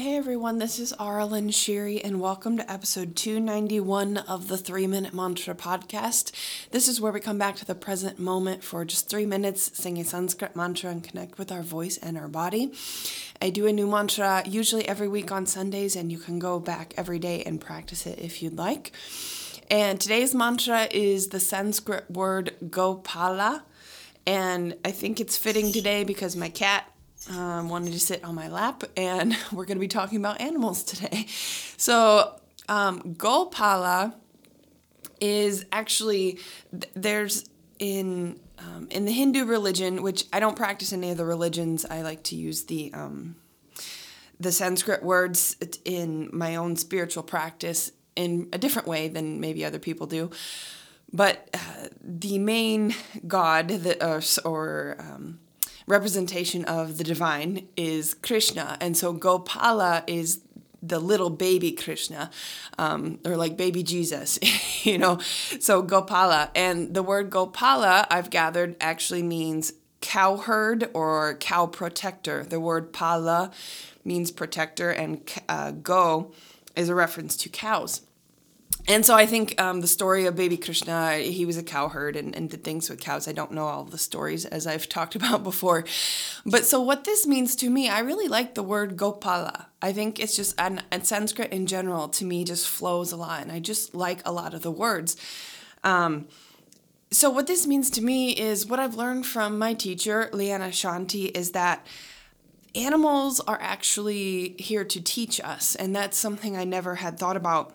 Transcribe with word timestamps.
Hey 0.00 0.16
everyone, 0.16 0.56
this 0.56 0.78
is 0.78 0.94
Arlen 0.94 1.50
Shiri, 1.50 2.00
and 2.02 2.22
welcome 2.22 2.56
to 2.56 2.72
episode 2.72 3.14
291 3.16 4.16
of 4.16 4.48
the 4.48 4.56
Three 4.56 4.86
Minute 4.86 5.12
Mantra 5.12 5.54
podcast. 5.54 6.32
This 6.70 6.88
is 6.88 7.02
where 7.02 7.12
we 7.12 7.20
come 7.20 7.36
back 7.36 7.56
to 7.56 7.66
the 7.66 7.74
present 7.74 8.18
moment 8.18 8.64
for 8.64 8.86
just 8.86 9.10
three 9.10 9.26
minutes, 9.26 9.70
sing 9.74 9.98
a 9.98 10.04
Sanskrit 10.04 10.56
mantra, 10.56 10.88
and 10.88 11.04
connect 11.04 11.36
with 11.38 11.52
our 11.52 11.60
voice 11.60 11.98
and 11.98 12.16
our 12.16 12.28
body. 12.28 12.72
I 13.42 13.50
do 13.50 13.66
a 13.66 13.74
new 13.74 13.86
mantra 13.86 14.42
usually 14.46 14.88
every 14.88 15.06
week 15.06 15.30
on 15.30 15.44
Sundays, 15.44 15.94
and 15.94 16.10
you 16.10 16.16
can 16.16 16.38
go 16.38 16.58
back 16.58 16.94
every 16.96 17.18
day 17.18 17.42
and 17.42 17.60
practice 17.60 18.06
it 18.06 18.20
if 18.20 18.42
you'd 18.42 18.56
like. 18.56 18.92
And 19.70 20.00
today's 20.00 20.34
mantra 20.34 20.88
is 20.90 21.28
the 21.28 21.40
Sanskrit 21.40 22.10
word 22.10 22.54
Gopala, 22.64 23.64
and 24.26 24.78
I 24.82 24.92
think 24.92 25.20
it's 25.20 25.36
fitting 25.36 25.74
today 25.74 26.04
because 26.04 26.36
my 26.36 26.48
cat 26.48 26.90
um, 27.28 27.68
wanted 27.68 27.92
to 27.92 28.00
sit 28.00 28.24
on 28.24 28.34
my 28.34 28.48
lap, 28.48 28.84
and 28.96 29.36
we're 29.52 29.66
going 29.66 29.76
to 29.76 29.80
be 29.80 29.88
talking 29.88 30.18
about 30.18 30.40
animals 30.40 30.82
today. 30.82 31.26
So, 31.76 32.36
um, 32.68 33.14
Gopala 33.14 34.14
is 35.20 35.66
actually 35.70 36.38
there's 36.94 37.48
in 37.78 38.40
um, 38.58 38.88
in 38.90 39.04
the 39.04 39.12
Hindu 39.12 39.44
religion, 39.44 40.02
which 40.02 40.24
I 40.32 40.40
don't 40.40 40.56
practice 40.56 40.92
any 40.92 41.10
of 41.10 41.16
the 41.16 41.24
religions. 41.24 41.84
I 41.84 42.02
like 42.02 42.22
to 42.24 42.36
use 42.36 42.64
the 42.64 42.92
um, 42.94 43.36
the 44.38 44.52
Sanskrit 44.52 45.02
words 45.02 45.56
in 45.84 46.30
my 46.32 46.56
own 46.56 46.76
spiritual 46.76 47.22
practice 47.22 47.92
in 48.16 48.48
a 48.52 48.58
different 48.58 48.88
way 48.88 49.08
than 49.08 49.40
maybe 49.40 49.64
other 49.64 49.78
people 49.78 50.06
do. 50.06 50.30
But 51.12 51.48
uh, 51.54 51.88
the 52.02 52.38
main 52.38 52.94
god 53.26 53.68
that, 53.68 54.02
uh, 54.02 54.20
or 54.48 54.96
um, 54.98 55.40
representation 55.90 56.64
of 56.64 56.96
the 56.98 57.04
divine 57.04 57.68
is 57.76 58.14
Krishna. 58.14 58.78
And 58.80 58.96
so 58.96 59.12
Gopala 59.12 60.04
is 60.06 60.40
the 60.82 60.98
little 60.98 61.28
baby 61.28 61.72
Krishna, 61.72 62.30
um, 62.78 63.18
or 63.26 63.36
like 63.36 63.56
baby 63.56 63.82
Jesus, 63.82 64.38
you 64.86 64.96
know. 64.96 65.18
So 65.18 65.82
Gopala. 65.82 66.50
And 66.54 66.94
the 66.94 67.02
word 67.02 67.28
Gopala, 67.28 68.06
I've 68.10 68.30
gathered, 68.30 68.76
actually 68.80 69.22
means 69.22 69.74
cowherd 70.00 70.88
or 70.94 71.34
cow 71.34 71.66
protector. 71.66 72.44
The 72.44 72.60
word 72.60 72.92
pala 72.92 73.50
means 74.04 74.30
protector, 74.30 74.90
and 74.90 75.20
uh, 75.48 75.72
go 75.72 76.32
is 76.76 76.88
a 76.88 76.94
reference 76.94 77.36
to 77.36 77.48
cows 77.48 78.02
and 78.88 79.04
so 79.04 79.14
I 79.14 79.26
think 79.26 79.60
um, 79.60 79.80
the 79.80 79.86
story 79.86 80.26
of 80.26 80.36
baby 80.36 80.56
Krishna, 80.56 81.18
he 81.18 81.44
was 81.44 81.56
a 81.56 81.62
cowherd 81.62 82.16
and, 82.16 82.34
and 82.34 82.50
did 82.50 82.64
things 82.64 82.88
with 82.88 83.00
cows. 83.00 83.28
I 83.28 83.32
don't 83.32 83.52
know 83.52 83.66
all 83.66 83.84
the 83.84 83.98
stories 83.98 84.44
as 84.44 84.66
I've 84.66 84.88
talked 84.88 85.14
about 85.14 85.42
before. 85.42 85.84
But 86.44 86.64
so 86.64 86.80
what 86.80 87.04
this 87.04 87.26
means 87.26 87.56
to 87.56 87.70
me, 87.70 87.88
I 87.88 88.00
really 88.00 88.28
like 88.28 88.54
the 88.54 88.62
word 88.62 88.96
Gopala. 88.96 89.66
I 89.82 89.92
think 89.92 90.18
it's 90.18 90.36
just, 90.36 90.54
and, 90.58 90.84
and 90.90 91.06
Sanskrit 91.06 91.52
in 91.52 91.66
general 91.66 92.08
to 92.08 92.24
me 92.24 92.44
just 92.44 92.68
flows 92.68 93.12
a 93.12 93.16
lot. 93.16 93.42
And 93.42 93.52
I 93.52 93.60
just 93.60 93.94
like 93.94 94.26
a 94.26 94.32
lot 94.32 94.54
of 94.54 94.62
the 94.62 94.70
words. 94.70 95.16
Um, 95.84 96.28
so 97.10 97.28
what 97.28 97.46
this 97.46 97.66
means 97.66 97.90
to 97.90 98.02
me 98.02 98.30
is 98.30 98.66
what 98.66 98.78
I've 98.78 98.94
learned 98.94 99.26
from 99.26 99.58
my 99.58 99.74
teacher, 99.74 100.30
Liana 100.32 100.68
Shanti, 100.68 101.36
is 101.36 101.52
that 101.52 101.86
animals 102.74 103.40
are 103.40 103.58
actually 103.60 104.54
here 104.58 104.84
to 104.84 105.00
teach 105.00 105.40
us. 105.40 105.74
And 105.74 105.94
that's 105.94 106.16
something 106.16 106.56
I 106.56 106.64
never 106.64 106.96
had 106.96 107.18
thought 107.18 107.36
about 107.36 107.74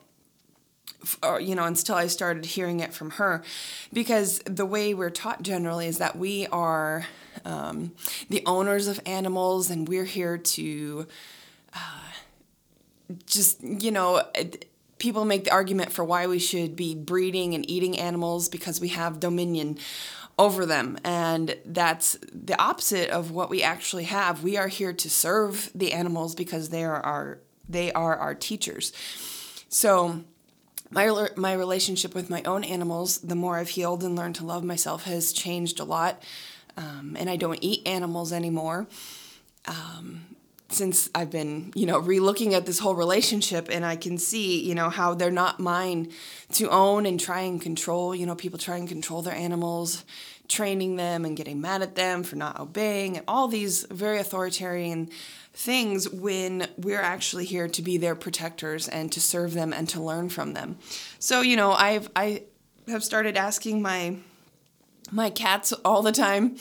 or, 1.24 1.40
you 1.40 1.56
know, 1.56 1.66
until 1.66 1.96
I 1.96 2.08
started 2.08 2.46
hearing 2.46 2.80
it 2.80 2.94
from 2.94 3.12
her, 3.12 3.44
because 3.94 4.40
the 4.46 4.66
way 4.66 4.94
we're 4.94 5.10
taught 5.10 5.42
generally 5.42 5.88
is 5.88 5.98
that 5.98 6.16
we 6.18 6.48
are 6.48 7.06
um, 7.44 7.92
the 8.30 8.44
owners 8.46 8.88
of 8.88 9.00
animals 9.06 9.70
and 9.70 9.88
we're 9.88 10.06
here 10.06 10.38
to 10.38 11.08
uh, 11.74 12.12
just, 13.26 13.62
you 13.64 13.92
know, 13.92 14.24
people 14.98 15.26
make 15.26 15.44
the 15.44 15.52
argument 15.52 15.92
for 15.92 16.04
why 16.04 16.28
we 16.28 16.40
should 16.40 16.76
be 16.76 16.96
breeding 16.96 17.54
and 17.54 17.70
eating 17.70 17.98
animals 18.00 18.50
because 18.50 18.80
we 18.80 18.90
have 18.90 19.20
dominion 19.20 19.78
over 20.38 20.66
them. 20.66 20.98
And 21.04 21.56
that's 21.66 22.18
the 22.32 22.60
opposite 22.62 23.10
of 23.10 23.32
what 23.32 23.50
we 23.50 23.62
actually 23.64 24.06
have. 24.06 24.44
We 24.44 24.58
are 24.58 24.68
here 24.68 24.94
to 24.94 25.10
serve 25.10 25.72
the 25.76 25.94
animals 25.94 26.36
because 26.36 26.70
they 26.70 26.84
are 26.84 27.00
our, 27.02 27.40
they 27.70 27.92
are 27.94 28.16
our 28.18 28.36
teachers. 28.36 28.92
So, 29.70 30.24
my 30.92 31.30
my 31.36 31.54
relationship 31.54 32.14
with 32.16 32.30
my 32.30 32.44
own 32.44 32.64
animals, 32.64 33.20
the 33.20 33.36
more 33.36 33.58
I've 33.58 33.70
healed 33.70 34.04
and 34.04 34.16
learned 34.16 34.36
to 34.36 34.46
love 34.46 34.64
myself, 34.64 35.04
has 35.04 35.34
changed 35.34 35.80
a 35.80 35.84
lot. 35.84 36.22
Um, 36.78 37.16
and 37.18 37.30
I 37.30 37.38
don't 37.38 37.60
eat 37.62 37.88
animals 37.88 38.34
anymore. 38.34 38.88
Um, 39.68 40.26
since 40.70 41.10
I've 41.16 41.30
been, 41.30 41.72
you 41.76 41.86
know, 41.86 42.02
relooking 42.02 42.54
at 42.54 42.66
this 42.66 42.80
whole 42.80 42.96
relationship, 42.96 43.70
and 43.72 43.86
I 43.86 43.96
can 43.96 44.18
see, 44.18 44.62
you 44.62 44.76
know, 44.76 44.90
how 44.90 45.14
they're 45.14 45.32
not 45.32 45.60
mine 45.60 46.12
to 46.54 46.70
own 46.70 47.06
and 47.06 47.20
try 47.20 47.42
and 47.42 47.62
control. 47.62 48.14
You 48.16 48.26
know, 48.26 48.36
people 48.36 48.60
try 48.60 48.78
and 48.78 48.88
control 48.88 49.22
their 49.22 49.36
animals, 49.36 50.04
training 50.48 50.96
them 50.96 51.26
and 51.26 51.36
getting 51.36 51.62
mad 51.62 51.82
at 51.82 51.96
them 51.96 52.24
for 52.24 52.36
not 52.36 52.60
obeying, 52.60 53.18
and 53.18 53.26
all 53.28 53.48
these 53.48 53.84
very 53.86 54.20
authoritarian 54.20 55.10
things 55.54 56.10
when 56.10 56.68
we're 56.78 57.02
actually 57.02 57.46
here 57.46 57.68
to 57.68 57.82
be 57.82 57.98
their 57.98 58.16
protectors 58.16 58.88
and 58.88 59.12
to 59.12 59.22
serve 59.22 59.54
them 59.54 59.72
and 59.72 59.88
to 59.90 60.02
learn 60.02 60.30
from 60.30 60.54
them. 60.54 60.78
So, 61.20 61.42
you 61.42 61.56
know, 61.56 61.72
I've 61.72 62.10
I 62.16 62.44
have 62.88 63.04
started 63.04 63.38
asking 63.38 63.82
my 63.82 64.18
my 65.12 65.30
cats 65.30 65.72
all 65.84 66.02
the 66.02 66.12
time 66.12 66.58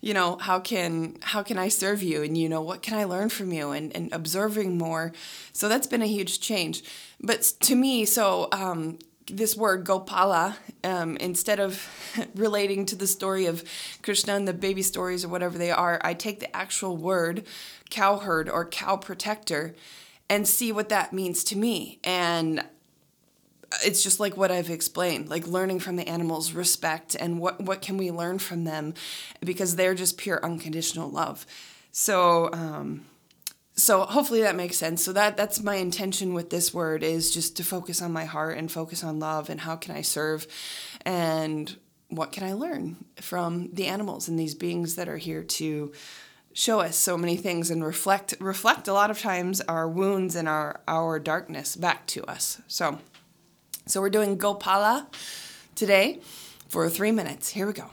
you 0.00 0.14
know 0.14 0.36
how 0.36 0.60
can 0.60 1.16
how 1.20 1.42
can 1.42 1.58
i 1.58 1.68
serve 1.68 2.02
you? 2.02 2.22
And 2.22 2.36
you 2.36 2.48
know 2.48 2.62
what 2.62 2.82
can 2.82 2.96
i 2.96 3.04
learn 3.04 3.28
from 3.28 3.52
you? 3.52 3.70
And, 3.70 3.94
and 3.94 4.12
observing 4.12 4.78
more. 4.78 5.12
So 5.52 5.68
that's 5.68 5.86
been 5.86 6.02
a 6.02 6.06
huge 6.06 6.40
change. 6.40 6.82
But 7.20 7.42
to 7.60 7.74
me 7.74 8.04
so 8.04 8.48
um, 8.52 8.98
this 9.30 9.56
word 9.56 9.84
gopala 9.84 10.56
um, 10.84 11.16
instead 11.18 11.60
of 11.60 11.86
relating 12.34 12.86
to 12.86 12.96
the 12.96 13.06
story 13.06 13.46
of 13.46 13.62
krishna 14.02 14.34
and 14.34 14.48
the 14.48 14.52
baby 14.52 14.82
stories 14.82 15.24
or 15.24 15.28
whatever 15.28 15.58
they 15.58 15.70
are 15.70 16.00
i 16.02 16.14
take 16.14 16.40
the 16.40 16.56
actual 16.56 16.96
word 16.96 17.44
cowherd 17.90 18.48
or 18.48 18.64
cow 18.64 18.96
protector 18.96 19.74
and 20.30 20.46
see 20.46 20.72
what 20.72 20.88
that 20.88 21.12
means 21.12 21.44
to 21.44 21.56
me 21.56 21.98
and 22.04 22.64
it's 23.84 24.02
just 24.02 24.18
like 24.18 24.36
what 24.36 24.50
I've 24.50 24.70
explained, 24.70 25.28
like 25.28 25.46
learning 25.46 25.80
from 25.80 25.96
the 25.96 26.08
animals, 26.08 26.52
respect, 26.52 27.14
and 27.14 27.38
what 27.38 27.60
what 27.60 27.82
can 27.82 27.96
we 27.96 28.10
learn 28.10 28.38
from 28.38 28.64
them, 28.64 28.94
because 29.40 29.76
they're 29.76 29.94
just 29.94 30.16
pure 30.16 30.42
unconditional 30.42 31.10
love. 31.10 31.46
So, 31.92 32.50
um, 32.52 33.04
so 33.78 34.02
hopefully 34.02 34.42
that 34.42 34.56
makes 34.56 34.76
sense. 34.76 35.04
So 35.04 35.12
that 35.12 35.36
that's 35.36 35.62
my 35.62 35.76
intention 35.76 36.34
with 36.34 36.50
this 36.50 36.74
word 36.74 37.02
is 37.02 37.32
just 37.32 37.56
to 37.56 37.64
focus 37.64 38.02
on 38.02 38.12
my 38.12 38.24
heart 38.24 38.58
and 38.58 38.70
focus 38.70 39.04
on 39.04 39.18
love 39.20 39.48
and 39.48 39.60
how 39.60 39.76
can 39.76 39.96
I 39.96 40.02
serve, 40.02 40.46
and 41.04 41.76
what 42.08 42.32
can 42.32 42.42
I 42.42 42.52
learn 42.52 42.96
from 43.20 43.70
the 43.72 43.86
animals 43.86 44.28
and 44.28 44.38
these 44.38 44.54
beings 44.54 44.96
that 44.96 45.08
are 45.08 45.18
here 45.18 45.42
to 45.42 45.92
show 46.52 46.80
us 46.80 46.96
so 46.96 47.16
many 47.16 47.36
things 47.36 47.70
and 47.70 47.84
reflect 47.84 48.34
reflect 48.40 48.88
a 48.88 48.92
lot 48.92 49.10
of 49.10 49.20
times 49.20 49.60
our 49.62 49.88
wounds 49.88 50.34
and 50.34 50.48
our 50.48 50.80
our 50.88 51.18
darkness 51.18 51.76
back 51.76 52.06
to 52.08 52.24
us. 52.24 52.60
So. 52.66 52.98
So 53.86 54.02
we're 54.02 54.10
doing 54.10 54.36
Gopala 54.36 55.06
today 55.74 56.20
for 56.68 56.90
three 56.90 57.10
minutes. 57.10 57.48
Here 57.48 57.66
we 57.66 57.72
go. 57.72 57.88